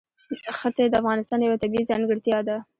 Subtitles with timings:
[0.57, 2.57] ښتې د افغانستان یوه طبیعي ځانګړتیا ده.